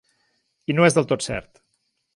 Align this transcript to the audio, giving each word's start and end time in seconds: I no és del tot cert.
I 0.73 0.77
no 0.79 0.87
és 0.89 0.97
del 0.97 1.09
tot 1.13 1.27
cert. 1.29 1.65